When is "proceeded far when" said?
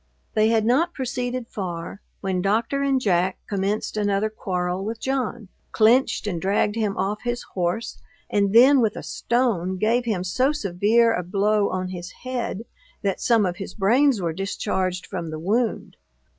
0.95-2.41